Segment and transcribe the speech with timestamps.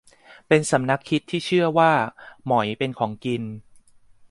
[0.47, 1.91] เป็นสำนักคิดที่เชื่อว่า
[2.45, 3.43] หมอยเป็นของกิน